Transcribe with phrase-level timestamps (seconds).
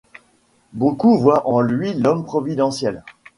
[0.73, 3.03] Beaucoup voient en lui l'homme providentiel.